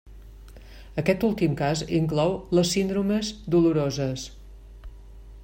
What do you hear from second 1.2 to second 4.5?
últim cas inclou les síndromes doloroses.